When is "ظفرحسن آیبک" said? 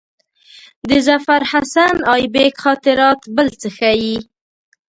1.07-2.53